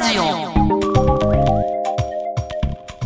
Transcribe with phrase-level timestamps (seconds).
[0.00, 0.22] ラジオ。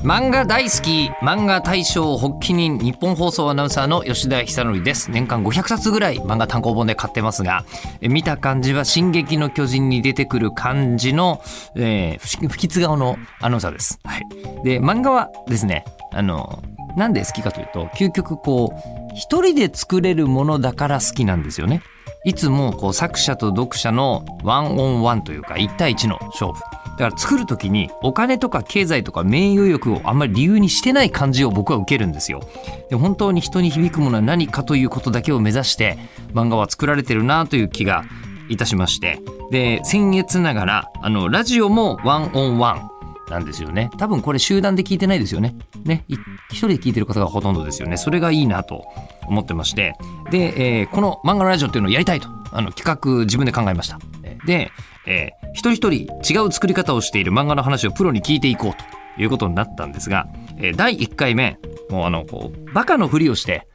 [0.04, 5.10] 漫画大好き漫画大賞発起人日本放送アナウンサーの吉田久典です。
[5.10, 7.64] 年間500冊ぐらい漫画単行本で買ってますが
[8.00, 11.42] え見た感じは「進撃の巨人」に出てくる感じの、
[11.74, 14.22] えー、不吉顔のアナウンサーです、はい、
[14.62, 16.62] で漫画はですねあの
[16.96, 21.82] なんで好きかというと究極こう一人で作れるものだから好きなんですよね。
[22.26, 26.83] いつもこう作者と読者のワンオンワンというか1対1の勝負。
[26.98, 32.40] だから作る時にお金とか経済とか名誉欲をあんまり理由にしてない感じを僕は受けるんですよ。
[32.88, 35.98] で本当に人に響くものは何かということだけを目指して
[36.32, 38.04] 漫画は作られてるなという気が
[38.48, 39.20] いたしまして。
[39.50, 42.90] で先月ながらあのラジオもワンオンワン
[43.30, 43.90] なんですよね。
[43.98, 45.56] 多分これ集団で聞いてないですよね。
[45.84, 47.96] ね一人で聞いてる方がほとんどですよね。
[47.96, 48.84] それがいいなと
[49.26, 49.94] 思ってまして。
[50.30, 53.98] で、えーこの漫画のラジオっていうのをやりたいとあの企画自分で考えました。
[54.46, 54.70] で、
[55.06, 55.90] えー一人一
[56.22, 58.72] 人違う作り方をしている漫画の話をプロに聞いていこう
[59.16, 60.26] ということになったんですが、
[60.58, 61.58] えー第1回目
[61.90, 63.66] もうあのこうバカのふりをして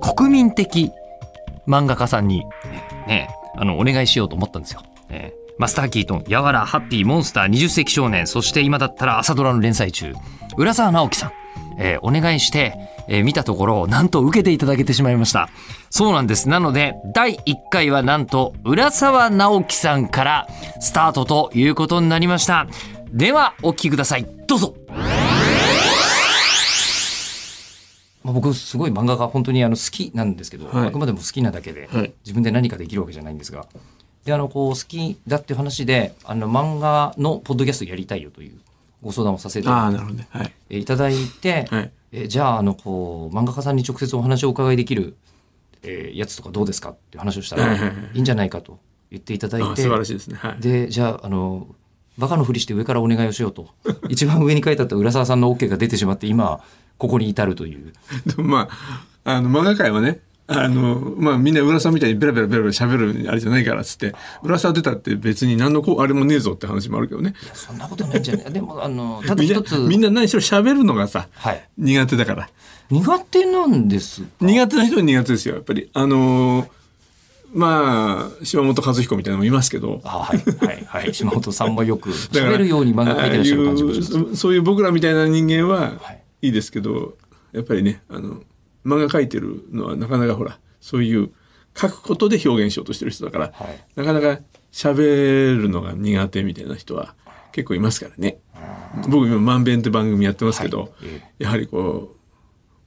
[0.00, 0.90] 国民的
[1.66, 2.44] 漫画家さんに、
[3.06, 4.82] ね、あの、お願いしようと思ったんですよ。
[5.08, 10.14] えーマスター・キートン、やわら、ハッピー、モンスター、20世紀少年、そして今だったら朝ドラの連載中、
[10.56, 11.32] 浦沢直樹さん、
[11.80, 12.74] えーお願いして、
[13.08, 15.48] えー見たところ、なんと受けていただけてしまいました。
[15.90, 16.48] そうなんです。
[16.48, 20.48] なので、第1回はなんと、浦沢直樹さんから
[20.80, 22.66] スタートということになりました。
[23.12, 24.26] では、お聞きください。
[24.46, 24.74] どうぞ。
[28.22, 33.66] まあ、僕すごい漫画が本当にあの好きなんですけど、はいあくまでも好きなだけで、はい自分で何かできるわけじゃないんですが
[34.24, 38.58] であのこう好きだっていう話であの漫画のポッドキャストやりたいよという
[39.02, 40.28] ご相談をさせてああ、なるほどね。
[40.30, 40.52] はい。
[40.70, 41.92] えいただいて、はい。
[42.12, 45.16] えじゃああのこう漫画家さんに直接お話をお伺いできる、
[45.82, 48.78] えーやつとかどうですかっていう話をしたら、はいはいんじゃないかと
[49.10, 50.36] 言っていただいて素晴らしいですね。
[50.36, 50.60] はい。
[50.60, 51.68] でじゃああの
[52.18, 53.68] バカのふりして上からお願いをしようと
[54.08, 56.60] 一番上に書いてあった浦沢さんの OK が出てしまって今
[57.00, 57.92] ここに至るという。
[58.36, 58.68] ま
[59.24, 60.20] あ、あの、漫画界はね、
[60.52, 67.34] あの、まあみんな浦沢みたいにベラベラベラベラ喋るあれじゃないからっつって、浦沢出たって別に何のこう、あれもねえぞって話もあるけどね。
[67.54, 68.52] そんなことないんじゃない。
[68.52, 72.50] でもあのただみんな一つ、みんな何しろ喋るのがさ、はい、苦手だから。
[72.90, 74.28] 苦手なんですか？
[74.40, 75.88] 苦手な人は苦手ですよ、やっぱり。
[75.92, 76.68] あのー
[77.52, 81.12] まあ、島本和彦みたいなのもいますけど、あはいはいはい。
[81.14, 84.36] 島本さんもよく 喋るように漫画描いてらっしゃる感じもします。
[84.36, 86.12] そういう僕らみたいな人間はは
[86.42, 87.14] いいいですけど、
[87.52, 88.40] やっぱりねあの
[88.84, 91.30] 漫画描いてるのはなかなかほらそういう
[91.76, 93.84] 書くことで表現しようとしてる人だから、はい。
[93.94, 94.40] なかなか
[94.72, 97.14] 喋るのが苦手みたいな人は
[97.52, 98.38] 結構いますからね。
[99.08, 100.90] 僕今「まんべん」って番組やってますけど、はい。
[101.04, 102.16] えやはりこ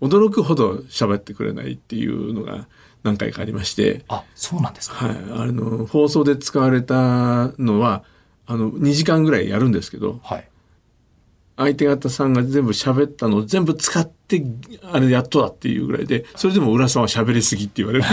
[0.01, 2.67] う驚くほど喋ってくれないっていうのが
[3.03, 4.03] 何回かありまして。
[4.09, 5.07] あそうなんですか？
[5.07, 8.03] はい、あの放送で使われたのは
[8.45, 10.47] あの2時間ぐらいやるんですけどはい
[11.55, 14.43] 相手方さんが全部喋ったのを全部使って
[14.91, 18.05] あれやっとだっていうぐらいでそれでも浦さんは喋りすぎって言われる。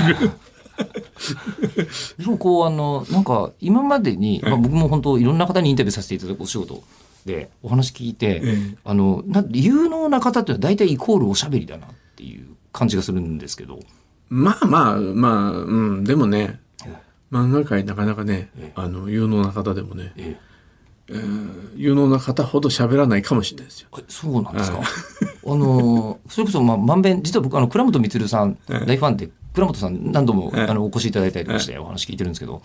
[2.18, 6.82] でもこうあのなんか今までに、まあ、僕も本当いろんな方にインタビューさせていただくお仕事
[7.26, 8.76] でお話聞いて、ええ。
[8.84, 13.80] あのな有能な方っていうのは大体イコールおしゃべりだなっていう感じがするんですけど。
[14.28, 16.90] まあまあまあうんでもねえ
[17.32, 18.72] 漫画界なかなかねええ。
[18.74, 20.12] あの有能な方でもね
[21.10, 21.14] え
[21.76, 23.88] 有能な方ほど喋らないかもしれないですよ。
[23.98, 24.80] えそうなんですか？
[24.80, 32.62] あのそれこそまあまんべん実は僕あの倉本充さんええ大ファンで倉本さん何度もええあのお越しいただいたりとかしてお話聞いてるんですけど、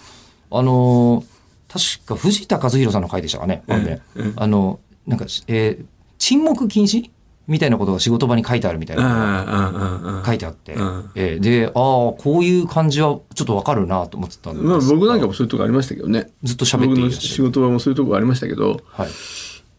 [0.52, 1.24] あの
[1.68, 3.64] 確か藤田和弘さんの回でしたかね。
[3.68, 5.86] まんべんええあのなんか、えー
[6.18, 7.12] 沈黙禁止？
[7.48, 11.12] みたいなことが仕事場に書いてあるみたいな書いてあって、うん。
[11.16, 16.32] えーでああこういう感じはちょっとわかるなと思ってたんですまあ僕なんかもそういうとこありましたけどね。
[16.44, 17.16] ずっと喋って。
[17.16, 19.10] 仕事場もそういうとこありましたけど、はい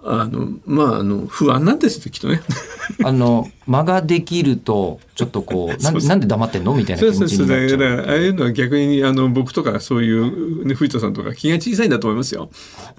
[0.09, 2.41] あのまああの不安なんですよきっとね。
[3.05, 7.29] あの間ができるとちょっとこう なんなんで黙ってんのみたいな気持ちそう。
[7.29, 7.79] そうそうになっちゃう。
[7.81, 12.49] だからああいうのは逆にあの僕とかそういう、ね、藤田さんとか気が小さいんだと思いますよ。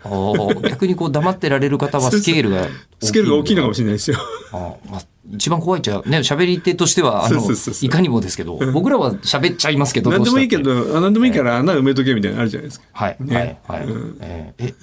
[0.04, 2.68] あー逆にこう黙ってられる方はスケールが
[3.02, 4.18] スケールが大きいのかもしれれないですよ。
[4.52, 4.62] ない。
[4.92, 5.02] まあ、
[5.34, 7.88] 一番怖いっちゃね喋り手としてはあのそうそうそうそう。
[7.88, 12.86] いかにもですけど僕らは喋っちゃいますけど何でもいいけど何でもいいから穴埋めとけみたいなのあるじゃないですか。
[12.92, 13.60] はい、ね。
[13.68, 13.80] はい。
[13.80, 14.18] はい、うん。
[14.22, 14.74] えーえ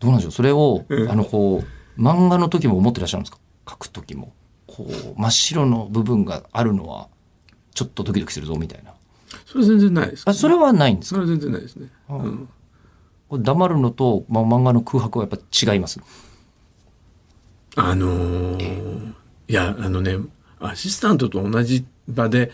[0.00, 0.32] どうなんでしょう？
[0.32, 1.62] それを、あのこ
[1.98, 3.38] う漫画の時も思ってらっしゃるんですか？
[3.68, 4.32] 書く時も。
[4.66, 7.08] こう真っ白の部分があるのは
[7.74, 8.92] ちょっとドキドキするぞみたいな。
[9.46, 10.24] それ全然ないです。
[10.26, 11.20] あそれはないんですか？
[11.20, 11.88] それは全然ないですね。
[12.08, 12.48] うん。
[13.28, 16.00] これ黙るのと、まあ、漫画の空白はやっぱ違います？
[17.76, 19.14] あのー
[19.48, 20.16] いやあのね
[20.60, 22.52] アシスタントと同じ場で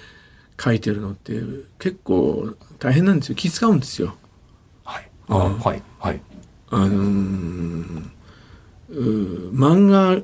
[0.58, 1.34] 書いてるのって
[1.78, 3.34] 結構大変なんですよ。
[3.34, 4.16] 気使うんですよ。
[4.84, 5.10] はい。
[5.28, 6.20] あはいはい
[6.70, 8.02] あのー
[9.52, 10.22] 漫画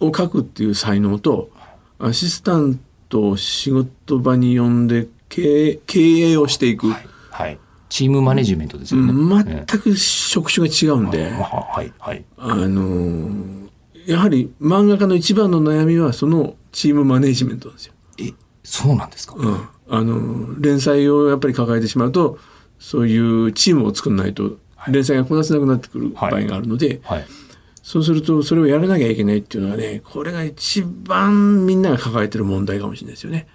[0.00, 1.50] を描くっていう才能と
[1.98, 6.90] アシスタントを仕事場に呼んで経営経営をしていく、
[7.30, 7.58] はい。
[7.88, 9.64] チームマネジメントですよね。
[9.66, 12.24] 全く職種が違うんで、まあはいはい。
[12.36, 13.64] あのー
[14.06, 17.94] やはり漫画家の一番の悩みはそのチームマネジメントですよ。
[18.18, 18.32] え、
[18.62, 19.34] そうなんですか？
[19.38, 22.38] うん、あの連載をやっぱり抱えてしまうと
[22.78, 27.26] そういうチームを作らないと連載がこなせなくなってくる場合があるので、はい。
[27.82, 33.46] そうするとそれをやらなきゃいけないっていうのはねこれが一番みんなが抱えてる問題かもしれないですよね。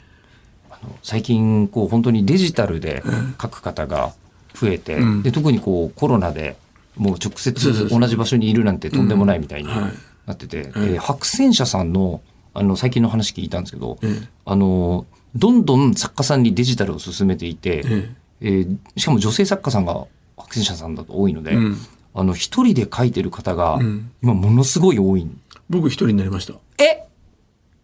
[1.01, 3.03] 最近こう本当にデジタルで
[3.41, 4.13] 書く方が
[4.53, 5.23] 増えて、うん。
[5.23, 6.57] で特にこうコロナで
[6.95, 9.91] もう直接同じ場所にいるなんてとんでもないみたいにうんはい。
[10.27, 10.93] なってて、うん。
[10.93, 12.21] で白戦車さんの
[12.53, 14.07] あの最近の話聞いたんですけど、え
[14.45, 15.05] あの
[15.35, 20.05] どんどん作家さんにデジタルを進めていて、ええーしかも女性作家さんが
[20.49, 21.77] 白戦車さんだと多いので、うん。
[22.13, 24.11] あの一人で書いてる方がうん。
[24.21, 25.27] 今ものすごい多い。
[25.69, 26.55] 僕一人になりました。
[26.83, 27.05] え？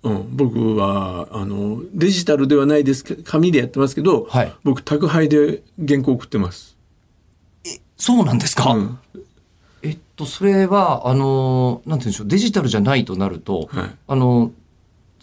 [0.04, 4.54] うん、僕はあのデジタルではないですけ紙でやってますけど、はい。
[4.64, 6.76] 僕宅配で原稿送ってます。
[7.98, 9.00] そうなんですか、うん。
[9.82, 13.90] えっと、それは、あの、なんて言うんでしょう、デジタルじゃないとなると、はい。
[14.08, 14.52] あの、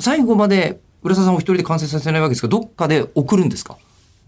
[0.01, 3.77] 最後まで浦沢さんお一人で完成させないわけですが、どっかで送るんですか？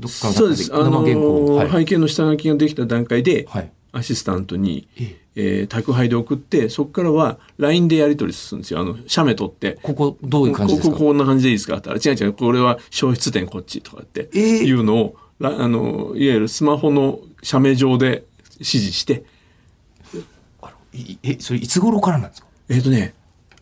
[0.01, 0.75] どっかのそうです。
[0.75, 1.57] あの生原稿。
[1.57, 1.71] はい。
[1.71, 3.73] 背景の下書きができた段階で、はい。
[3.93, 9.79] アシスタントに、ええー宅配で送ってそこからは LINE でやり取りするんですよあの写メ取って。
[9.83, 10.93] ここ、どういう感じですか？
[10.95, 11.79] こここんな感じでいいですか？
[11.79, 18.25] って違う違うこれは消失点こっちとかってえーいうのを、らあのいわゆるスマホの写メ上で
[18.55, 19.25] 指示して
[21.25, 22.49] え、それいつ頃からなんですか？
[22.69, 23.15] えっ、とね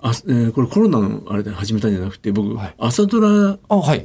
[0.02, 3.58] あ、えーこれコロナのあれで始めたんじゃなくて僕、はい朝ドラ。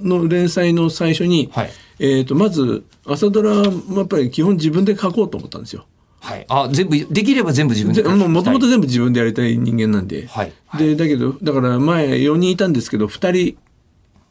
[0.03, 1.69] の連載の最初に、はい。
[1.99, 5.85] えー、とまず朝ドラもやっぱり基本自分で書こうと思ったんですよ。
[6.19, 6.45] はい。
[6.49, 8.03] あ、全部、できれば全部自分で。
[8.03, 10.27] もともと全部自分でやりたい人間なんで。
[10.27, 10.53] はい。
[10.77, 13.57] でだけどだから前4人いたんですけど2人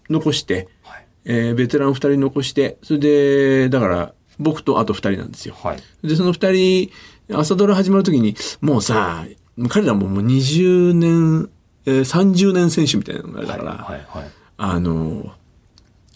[0.08, 1.06] 残して、はい。
[1.24, 5.56] えーベテラン2人残してそれでだから僕とあと2人なんですよ。
[5.60, 5.78] はい。
[6.06, 6.88] でその2
[7.28, 9.26] 人朝ドラ始まる時にもうさ
[9.68, 11.48] 彼らももう20年、
[11.86, 14.06] えー30年選手みたいなのがあるから、はい。
[14.08, 14.30] はい。
[14.58, 15.32] あの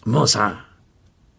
[0.07, 0.67] もうさ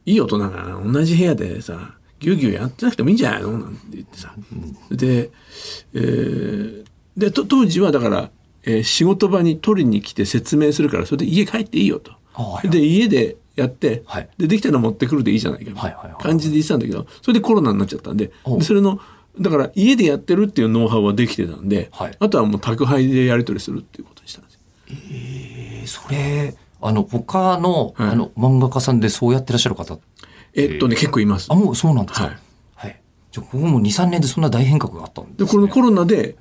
[0.06, 4.34] いい大人が同じ部屋でさぎゅうぎゅうやってなくてもいいんじゃないのなんて言ってさ、
[4.92, 5.32] で,、
[5.94, 6.86] えー
[7.18, 8.30] でと当時はだから、
[8.64, 12.14] えー仕事場に取りに来て説明するからそれで家帰っていいよと。
[12.34, 18.32] あはいで家でやって、はいでできたら持ってくるでいいじゃないかみたいはいはいはない感じで言ってたんだけどそれでコロナになっちゃったんで
[18.62, 19.00] それの
[19.40, 24.21] だから家でやってるっていうノウハウはできてたんで、はいあとはもう宅配でやり取りするっていうこと。
[25.12, 29.98] えーそれ、あの、他の、はいあの、漫画家さんでそうやってらっしゃる方？
[30.54, 31.56] えっとね、結構いますあ、。
[31.56, 32.26] もうそうなんですか？
[32.28, 32.38] はい
[32.76, 33.02] はい。
[33.32, 35.46] じゃあ、ここも2、3年でそんな大変革があったんです、ね。
[35.46, 36.36] でこのコロナで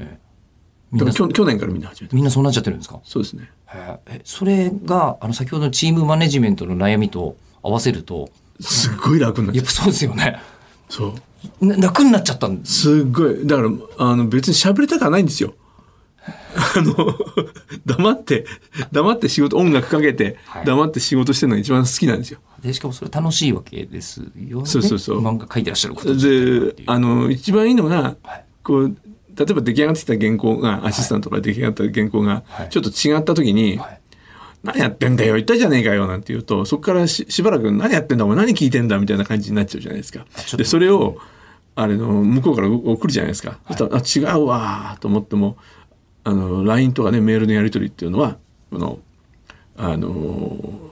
[0.92, 2.16] みんな去去年からみんな始めた。
[2.16, 3.00] みんなそうなっちゃってるんですか？
[3.04, 3.50] そうですね。
[3.72, 8.30] へええそれが、あの、先ほどのチームマネジメントの悩みと合わせると、
[8.60, 9.62] すっごい楽になっちゃう。
[9.62, 10.38] やっぱそうですよね。
[10.88, 11.14] そ
[11.60, 11.66] う。
[11.66, 12.80] な楽になっちゃったんです。
[12.82, 13.46] すっごい。
[13.46, 13.68] だから、
[13.98, 15.54] あの、別に喋りたくはないんですよ。
[16.76, 17.14] あの、
[17.86, 18.44] 黙って、
[18.92, 22.40] 黙って仕事、音楽かけてはい、黙って仕事してるのが一番好きなんですよ。
[22.62, 24.66] で、しかもそれ楽しいわけですよね。
[24.66, 25.20] そうそうそう。
[25.20, 28.96] 漫画描いてらっしゃることであの、一番いいのがはい、こう、
[29.36, 34.00] 例えば出来上がってきた原稿が、アシスタントから出来上がった原稿がはい、ちょっと違った時に、はい。
[34.62, 40.26] 何やってんだよ言ったじゃねえかよなんて言うとそこからししばらく何やってんだお前何聞いてんだみたいな感じになっちゃうじゃないですか。
[40.54, 41.16] でそれを
[41.76, 45.56] あれの向こうから送るじゃないですか、そしたらあ違うわーと思っても
[46.30, 48.36] あの LINE とかねメールのやり取りっていうのは
[48.70, 48.98] この
[49.76, 50.90] あの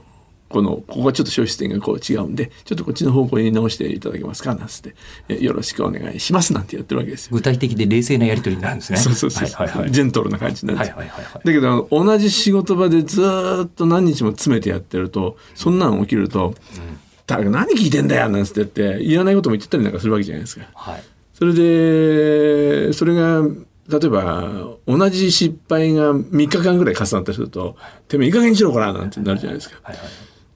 [0.48, 4.94] このここがちょっと消失点がこう違うんでちょっとこっちの方向に直していただけますかなんつって
[5.28, 7.32] えよろしくお願いしますなんてやってるわけですよ。
[7.32, 8.98] 具体的で冷静なやり取りになるんですね。
[8.98, 9.92] そうそうそう、はいはいはい。
[9.92, 11.46] ジェントルな感じになるんですよはいはいはいはい。
[11.46, 16.54] だけど同じ仕事場でずーっと何日も詰めてやってるとそんなの起きると
[17.26, 20.64] 「誰か何聞いてんだよ」なんつって言って言わないことも言ってたりなんかするわけじゃないですか。
[20.74, 21.02] はい。
[21.34, 23.42] それでそれが
[23.88, 27.76] 例えば同じ失敗が3日間ぐらい重なったりすると
[28.06, 29.76] 「てめえいい加減にしろこら」なんてなるじゃないですか。
[29.82, 30.06] はいはい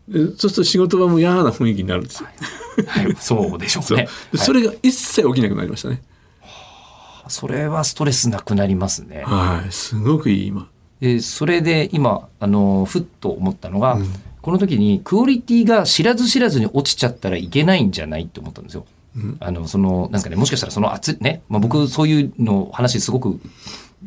[0.08, 2.28] でそうすると仕事場も嫌な雰囲気になるんですよ。
[2.86, 3.16] はい。
[3.16, 4.08] そうでしょうそうね。
[4.32, 6.02] でそれが一切起きなくなりましたね。
[7.28, 9.22] それはストレスなくなりますね。
[9.24, 10.68] はい、すごくいい今。
[11.00, 13.98] でそれで今あのふっと思ったのが、
[14.40, 18.86] この時にクオリティが知らず知らずに落ちちゃったらいけないんじゃないって思ったんですよ。
[19.40, 23.40] あのそのなんですかねもしかしたらその熱いね、まあ、僕そういうの話すごく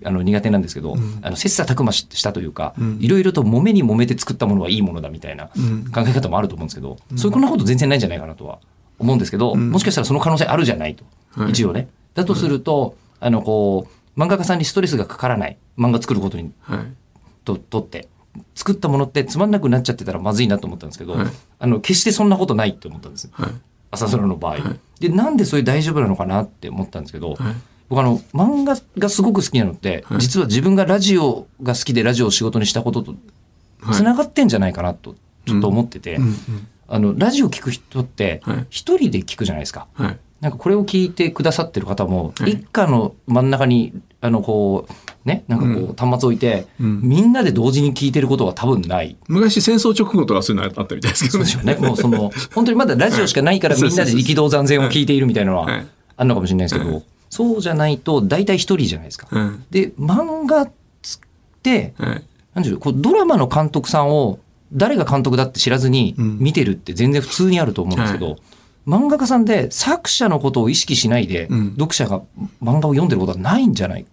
[0.03, 8.59] あの苦手なんですけど、あの切磋琢磨ししたというか、いろいろと揉めに揉めて作ったものはいいものだみたいな考え方もあると思うんですけど、そういうこんなこと全然ないんじゃないかなとは
[9.00, 11.51] 思うんですけど、もしかしたらその可能性あるじゃないと、はい。
[11.51, 11.88] 一応ね。
[12.13, 16.79] だとすると、あのこう漫画家さんにストレスがかからない漫画作ることにはい。
[17.45, 18.09] ととって
[18.55, 21.27] 作ったものってつまんなくなっちゃってたらまずいなと思ったんですけど、はい。
[21.59, 23.51] あの決してそんなことないって思ったんですはい
[23.95, 24.79] 朝ドラの場合、はい。
[24.99, 27.55] でなんでそれ大丈夫なのかなって思ったんですけど、はい。
[27.89, 30.19] 僕あの漫画がすごく好きなのって、はい。
[30.19, 33.15] 実は自分がラジオが好きでラジオを仕事にしたことと
[33.81, 33.95] はい。
[33.95, 36.23] つながってんじゃないかなとちょっと思ってて、うん。
[36.23, 36.35] うん。
[36.87, 38.65] あのラジオ聞く人ってはい。
[38.69, 39.87] 一人で聞くじゃないですか。
[39.93, 40.19] はい。
[40.41, 42.51] なんかこれを聞いてくださってる方も、はい。
[42.51, 44.93] 一家の真ん中にあのこう
[45.25, 47.01] ねなんかこう端末置いて、うん。
[47.01, 49.17] みんなで同時に聞いてることは多分ない。
[49.27, 51.46] 昔戦争直後とかそういうのあったみたいですけどね。
[51.46, 51.88] そうでしょうね。
[51.88, 55.88] もうその本当にまだラジオしかないからはいみんなで力道山戦を聞いているみたいなのははい。
[56.17, 57.03] あるのかもしれないですけど、はい。
[57.29, 59.27] そうじゃないと大体一人じゃないですか。
[59.36, 60.72] はいで漫画っ
[61.63, 62.24] てはい。
[62.53, 64.39] なんでしょうこうドラマの監督さんを
[64.72, 66.38] 誰が監督だって知らずにうん。
[66.39, 68.38] 見てるって全然普通にあると思うんですけど、
[68.88, 71.72] 漫画家さんで作者のことを意識しないで、うん。
[71.72, 72.22] 読者が
[72.62, 74.05] 漫画を読んでることはないんじゃない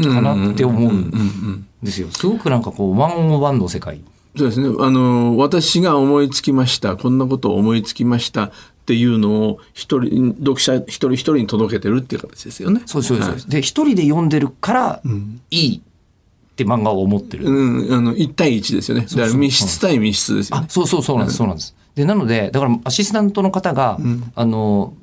[0.00, 2.08] かなって思うんですよ。
[2.10, 4.00] すごくなんかこうワンオンワンの世界。
[4.36, 4.74] そうですね。
[4.80, 8.50] あの、私が思いつきました、こんなことを思いつきましたっ
[8.86, 12.82] ていうのを一人、読者一人一人に届けてるっていう形ですよね。
[12.86, 17.46] そうですそうですで一人で読んでるからんいいって漫画を思ってる。
[17.46, 19.06] うん、あの、一対一ですよね。
[19.06, 20.66] だから密室対密室ですよね。
[20.66, 21.74] あそうそうそうなんですそうなんです。
[21.94, 24.94] でなのでだからアシスタントの方が、んあの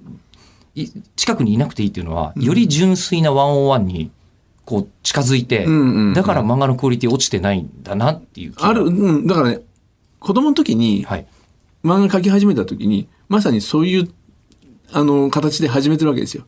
[0.73, 4.09] い近くにいなくていいっていうのは、より純粋なワンオンワンに
[4.69, 6.13] こう近づいて、うんうんうん。
[6.13, 9.61] だから漫画のクオリティ落ちてないんだなっていうある、うん、だからね、
[10.19, 11.25] 子供の時にはい。
[11.83, 14.11] 漫画描き始めた時に、まさにそういう、
[14.91, 16.45] あの、形で始めてるわけですよ。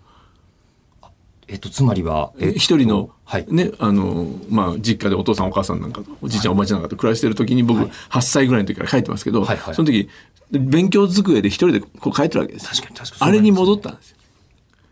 [1.47, 3.45] えっとつまりは、えっと一人の、はい。
[3.47, 9.73] ね、あの、まあ、実家でお父さんお母さんなんかと、おじいちゃんおばあちゃんなんかと暮らしてる時に僕、8歳ぐらいの時から書いてますけど、はいはい。
[9.73, 10.09] その時、
[10.51, 12.69] 勉強机で一人でこう書いてるわけですよ。
[12.71, 14.17] 確かに確かにあれに戻ったんですよ。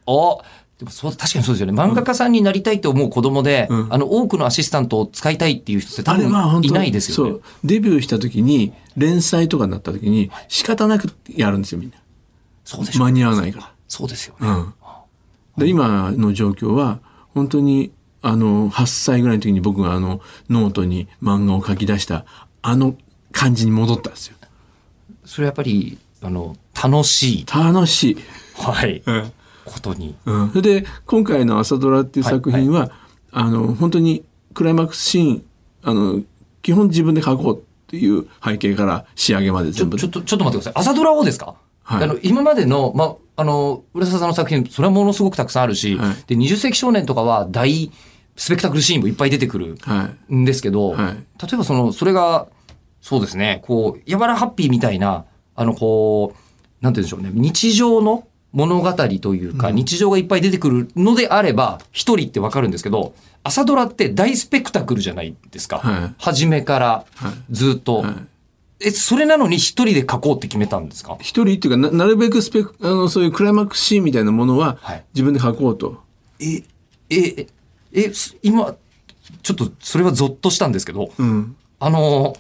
[0.08, 0.38] あ
[0.80, 7.42] でもそう確かにそうですよね漫画家さんになりたいと思う子供で、うんあの多くのアシスタントを使いたいっていう人って多分いないですよねそう。
[7.66, 11.98] デビューした時に、連載とかになった時に、仕方なくやるんですよ、みんな。
[12.64, 14.56] そうでしょう間に合わないかそうですよね、ら。
[14.56, 14.74] うん。
[15.58, 17.00] で、今の状況は、
[17.34, 22.26] 本当に、あの、8歳ぐらいの時に僕があの、ノートに漫画を書き出した、
[22.62, 22.96] あの
[23.32, 24.36] 感じに戻ったんですよ。
[25.26, 28.18] それやっぱりあの楽しい、楽しい。
[28.56, 29.32] はい、うん。
[29.66, 30.16] ことに。
[30.26, 32.92] うん、それで今回の「朝ドラ」っていう作品は、
[33.32, 34.24] あの本当に
[34.54, 35.44] クライマックスシーン
[35.84, 36.22] あの
[36.62, 40.84] 基本自分で書こうっていう背景から仕上げまで全部ちょちょっとちょっと待ってください。
[40.84, 42.04] 朝ドラをですか、はい。
[42.04, 46.16] あの今までの,、まあ、あの浦沢さんの作品それはものすごくたくさんあるし、はい。
[46.28, 47.92] で20世紀少年とかは大
[48.36, 50.36] スペクタクルシーンもいっぱい出てくるはい。
[50.36, 51.14] んですけど、はい。
[51.14, 51.24] 例
[51.54, 52.48] えばそのそれが
[53.02, 55.26] そうですねこうやばらハッピーみたいな
[55.56, 63.14] あのこうなんて言うんでしょうね日常の物語というか、日常がいっぱい出てくるのであれば一人ってわかるんですけど
[63.44, 66.16] 朝ドラって大スペクタクルじゃないですか、はい。
[66.18, 67.34] 初めからはい。
[67.52, 67.98] ずっと。
[67.98, 68.16] はい。
[68.82, 71.18] えそれなのに一人で書こうって決めたんですか？
[71.20, 75.06] 一人っていうかななるべくスペクあのそういうクライマックスシーンみたいなものははい。
[75.14, 76.02] 自分で書こうと、
[76.40, 76.64] え
[77.10, 77.48] え
[77.92, 78.76] えす今
[79.44, 81.58] ちょっとそれはゾッとしたんですけどうん。
[81.80, 82.38] あの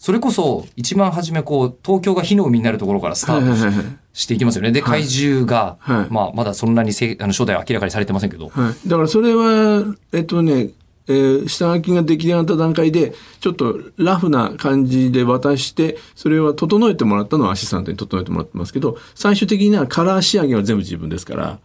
[0.00, 4.72] それこそ一番初めこう東京が火の海になるところからスタートしていきますよね。
[4.72, 6.12] で、怪獣が、はい。
[6.12, 10.70] まあ、まだそんなにせいあの正体は明らかにされてませんけど、はい、だからそれはえっとね、
[11.06, 21.58] えー下書きが出来上がった段階でちょっとラフな感じで渡してそれは整えてもらったのはアシスタントに整えてもらってますけど最終的にはカラー仕上げは全部自分ですから。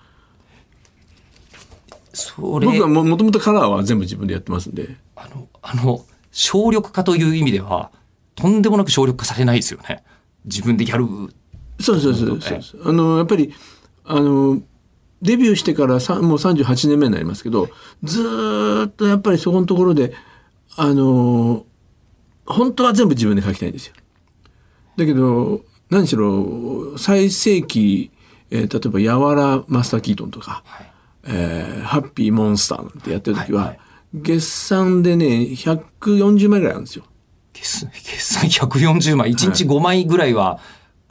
[2.12, 4.98] それ、僕はももともとカラーは全部自分でやってますんで。
[5.15, 7.92] あの、あの、省力化という意味では、
[8.36, 10.04] とんでもなく省力化されないですよね。
[10.46, 11.06] 自分でやる。
[11.80, 13.54] そうそうそうそうあのやっぱり
[14.06, 14.62] あの
[15.22, 17.68] デビューしてからさもう38年目になりますけど
[18.04, 20.13] ずーっとやっぱりそこのところで
[20.77, 21.65] あの
[22.46, 23.94] 本当は全部自分で書きたいんですよ。
[24.98, 28.12] だけど何しろ最盛期、
[28.51, 30.92] えー例えば「やわらマスター・キートン」とかはい
[31.27, 33.80] 「えーハッピー・モンスター」なんてやってる時は、はいはい
[34.18, 37.04] 月産でね140枚ぐらいあるんですよ。
[37.56, 40.60] 決決算140枚、1日5枚ぐらいは、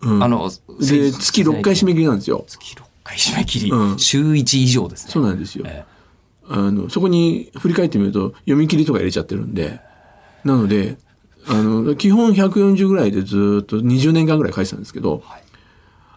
[0.02, 2.44] あの、で月6回締め切りなんですよ。
[2.46, 5.12] 月6回締め切り、うん週1以上ですね。
[5.12, 5.64] そうなんですよ。
[5.66, 5.84] え
[6.46, 9.80] あのそこに振り返ってみると読み切りとか入れちゃってるんで
[10.44, 10.98] なので
[11.46, 15.44] あの基本140ぐらいでずーっと20年間ぐらい書いてたんですけど、はい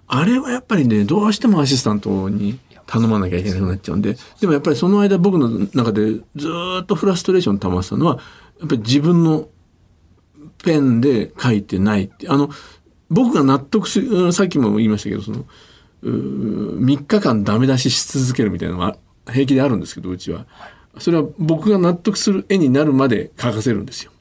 [0.10, 8.20] あれはやっぱりねどうしてもアシスタントに頼まなきゃいけなくなっちゃうんででもやっぱりその間僕の中でずーっとフラストレーション溜まってたのは
[8.62, 9.50] やっぱり自分の
[10.64, 12.30] ペンで書いてないって。
[12.30, 12.50] あの
[13.10, 15.46] 僕が納得するうんさっきも言いましたけどその
[16.02, 18.98] うー3日間ダメ出しし続けるみたいなのは
[19.32, 20.46] 平気であるんですけどうちは。
[21.00, 24.12] それは僕が納得する絵になるまで描かせるんですよ。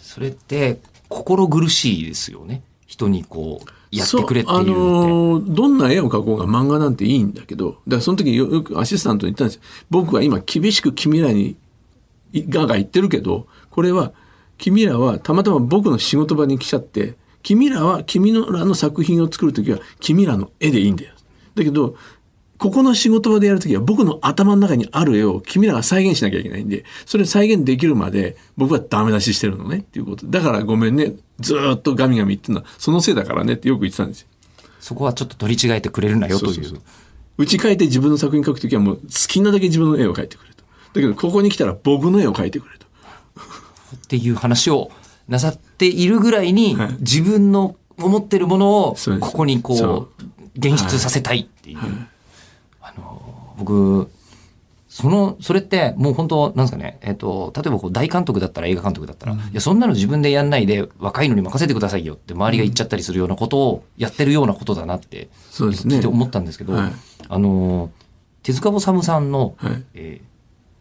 [0.00, 0.78] それって
[1.08, 2.62] 心苦しいですよね。
[2.86, 9.56] 人にこうやってくれっていうあのーどんな絵を描こうが漫画なんていいんだけどだからその時よよくアシスタントに言ったんです。
[9.56, 11.56] よ僕は今厳しく君らに
[12.32, 14.12] いガーガー言ってるけどこれは
[14.58, 21.14] 君らはたまたま僕の仕事場に来ちゃって君らは君のらの作品を作る時は君らの絵でいいんだよ
[21.54, 21.96] だけど
[22.58, 30.26] ここの仕事場でやるときは僕の頭の中にある絵を君らが再現しなきゃいけないんで、それ再現できるまで僕はダメ出ししてるのねっていうこと。
[30.26, 31.12] だからごめんね。
[31.38, 34.28] ずーっとガミガミ言ってるのはそのせいだからねってよく言ってたんですよ。
[34.80, 36.82] そこはちょっと取り違えてくれるなよというそうそうそう
[37.38, 40.64] 打ち替えて自分の作品描くときはもう好きなだけ自分の絵を描いてくれと。
[40.94, 42.85] だけどここに来たら僕の絵を描いてくれと。
[43.94, 44.90] っていう話を
[45.28, 46.96] なさっているぐらいに、はい。
[47.00, 50.24] 自分の思ってるものをここにこそう。
[50.58, 51.78] 現出させたいっていう、
[52.80, 54.10] あの僕
[54.88, 65.96] そのそれってもう本当なんですかね、えっと例えばこう大監督だったら映画監督だったら、いやそんなの自分でやんないで若いのに任せてくださいよって周りが言っちゃったりするようなことをやってるようなことだなってそうですね。
[65.96, 66.92] 聞いて思ったんですけど、はい。
[67.28, 67.90] あの
[68.42, 69.84] 手塚治虫さんの、はい。
[69.92, 70.35] えー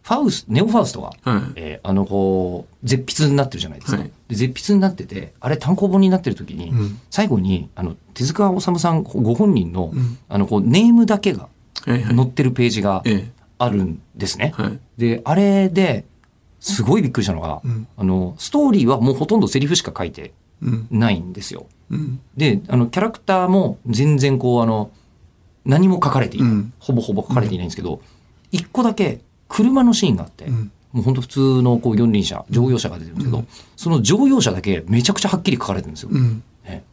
[0.08, 3.98] ファウスネオファウストは、はいえーあのこう絶筆になってるじゃないですか。
[4.00, 11.50] はいで絶筆になっててあれ単行本になってる時に、うん最後にあの手塚治虫さんご本人の,、んあのこうネームだけが。
[11.86, 14.54] 載ってるページがえあるんですね。
[14.60, 14.62] え。
[14.62, 14.80] はい。
[14.98, 16.06] であれで
[16.60, 20.88] すごいびっくりしたのが、うんあのストーリーはもうほとんどセリフしか書いてうん。
[20.92, 21.66] ないんですよ。
[21.90, 22.20] うん。
[22.38, 24.92] であのキャラクターも全然こうあの
[25.66, 28.02] 何も書かれていない、うんほぼほぼ書かれていないんですけど
[28.52, 36.10] 一個だけ車のシーンがあって、んもう本当普通のこう四輪車乗用車が出てるんですけど、その乗用車だけめちゃくちゃはっきり書かれてるんですよ。
[36.12, 36.42] うん。
[36.64, 36.86] ね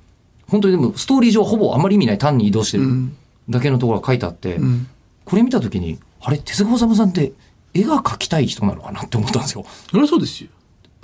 [0.48, 3.16] 本当にでもストーリー上ほぼあまり意味ない単に移動してるうん
[3.48, 4.88] だけのところが書いてあって、うん。
[5.24, 7.32] これ見た時にあれ手塚治虫さんって
[7.74, 9.64] 絵が描きたい人なのかなって思ったんですよ。
[9.90, 10.50] そりゃそうですよ。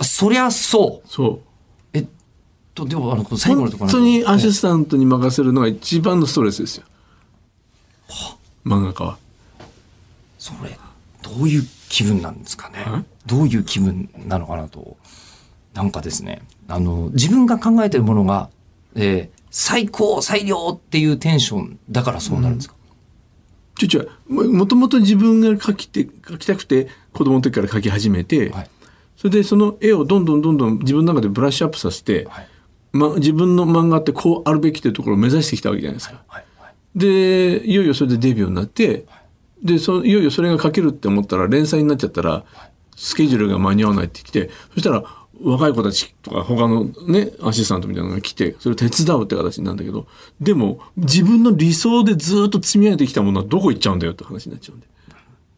[0.01, 1.39] そりゃそうそう。
[1.93, 2.07] えっ
[2.75, 6.83] とでもあの最後のところ本当にアシスタントに任せるのが一番のストレスですよ。
[8.65, 9.17] 漫画家は。
[10.37, 10.77] それ
[11.21, 12.83] どういう気分なんですかね？
[12.83, 14.97] はいどういう気分なのかなと。
[15.73, 18.49] なんかですねあの自分が考えてるものが、
[18.95, 22.75] えー最高最良っていうテンションだからそうなるんですか、
[23.79, 28.69] ちょちょももともと自分が描きて描きたくて子供の時から描き始めて、はい。
[29.17, 32.47] それでその絵をどんどんどんどん自分の中でブラッシュアップさせて、はい。
[32.91, 36.23] ま、自分の漫画ってこうあるべきというところを目指してきたわけじゃないですか。
[36.27, 36.45] はい。
[36.59, 36.73] はい。
[36.95, 39.05] でいよいよそれでデビューになって
[39.63, 42.45] でそいよいよそれが書けるって思ったら連載になっちゃったら
[42.95, 45.03] スケジュールが間に合わないってきてそしたら
[45.41, 50.07] 若い子たちとか他のねアシスタントみたいなのが来てそれを手伝うって形なんだけど
[50.41, 54.87] でも自分の理想でずっと積み上げてきたものはどこ行っちゃうんだよって話になっちゃうんで。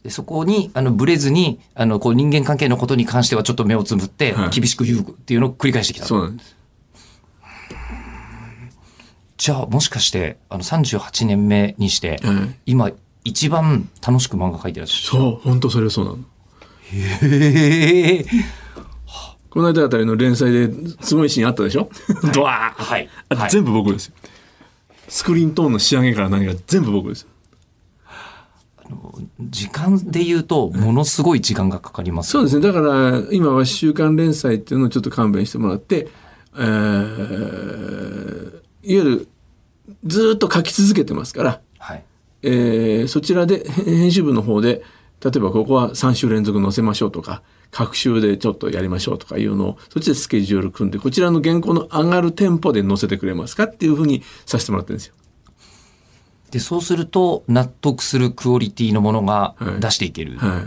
[0.04, 6.56] でそこにあのブレずにあのこう人間関係のことに関してはちょっと目をつぶってはい厳しく言うっていうのを繰り返してきた、そうなんです。
[9.38, 12.92] じゃあもしかしてあの38年目にして、はい今
[13.24, 15.24] 一番楽しく漫画描いてらっしゃる。
[15.24, 16.18] そう本当それはそうなの。
[16.92, 18.26] へえ。
[19.50, 20.70] この間あたりの連載で
[21.02, 21.90] すごいシーンあったでしょ？
[22.34, 23.10] ドワーはい。
[23.30, 23.50] あはい。
[23.50, 24.08] 全部僕です。
[24.08, 24.14] よ。
[25.08, 27.22] スクリーントーンの仕上げから何から全部僕です。
[27.22, 27.28] よ。
[29.40, 32.32] 時間で言うとものすごい時間がかかります。
[32.32, 32.68] そうですね。
[32.68, 36.10] だから、今は週刊連載っていうのをちょっと勘弁してもらって、
[36.56, 39.28] えーいわゆる、
[40.06, 42.04] ずーっと書き続けてますから、はい
[42.44, 44.84] えーそちらで、編編集部の方で、
[45.24, 55.16] 例えばここは3週連続載せましょうとか、各週でちょっとやりましょうとかいうのを、そっちでスケジュール組んで、こちらの原稿の上がるテンポで載せてくれますかっていうふうにさせてもらってるんですよ。
[56.52, 59.80] でそうすると納得するクオリティのものがはい。
[59.80, 60.62] 出していける、はい。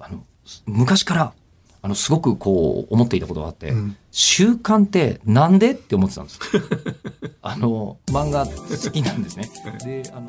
[0.00, 0.22] あの
[0.66, 1.32] 昔から
[1.80, 3.72] あのすごくこう思っていたことがあって、
[4.10, 5.70] 習慣ってなんで？
[5.70, 6.40] って思ってたんです
[7.40, 9.50] あの漫画好きなんですね。
[9.82, 10.26] であの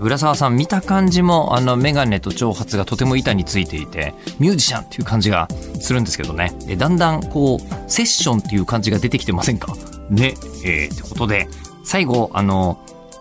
[0.00, 5.48] 浦沢さん見た感じもあの眼鏡と長髪がとても板についていてミュージシャンっていう感じが
[5.80, 9.74] するんですけどねえだんだんこうセッションっていう感じが出てきてませんか？
[10.10, 11.48] ねえー、ってことで
[11.84, 12.78] 最後あの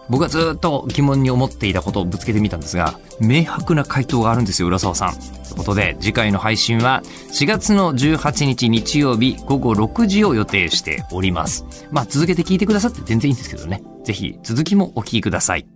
[0.10, 5.14] 僕がずっと疑問に思っていたことをぶつけてみたんですが明白な回答があるんですよ浦沢さん。
[5.14, 5.20] と
[5.52, 11.88] いうことで次回の配信は4月の18日日曜日午後6時を予定しております。
[11.92, 13.84] まあ続けて聞いてくださって全然いいんですけどね。
[14.04, 15.73] ぜひ続きもお聞きください。